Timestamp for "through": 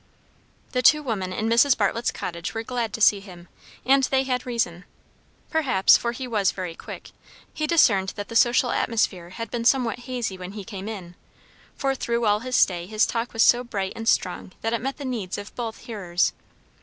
11.93-12.25